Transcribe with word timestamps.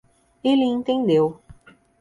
Ele 0.43 0.63
entendeu 0.65 1.39